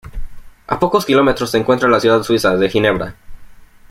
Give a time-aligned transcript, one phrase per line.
[0.65, 3.13] A pocos kilómetros se encuentra la ciudad suiza de Ginebra.